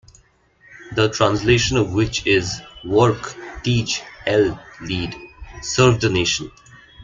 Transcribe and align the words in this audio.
The 0.95 1.09
translation 1.09 1.77
of 1.77 1.93
which 1.93 2.25
is 2.25 2.59
Work, 2.83 3.35
Teach, 3.61 3.99
Help, 4.25 4.57
Lead- 4.81 5.13
Serve 5.61 6.01
the 6.01 6.09
Nation. 6.09 6.49